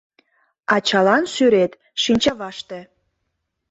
Ачалан 0.75 1.23
сӱрет— 1.33 1.71
шинчаваште 2.01 2.79